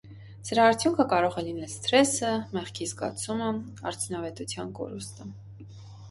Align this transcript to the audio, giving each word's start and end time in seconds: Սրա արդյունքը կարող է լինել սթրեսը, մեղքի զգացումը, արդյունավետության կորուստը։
Սրա 0.47 0.61
արդյունքը 0.67 1.03
կարող 1.09 1.35
է 1.41 1.41
լինել 1.47 1.67
սթրեսը, 1.73 2.31
մեղքի 2.57 2.87
զգացումը, 2.91 3.49
արդյունավետության 3.91 4.71
կորուստը։ 4.81 5.29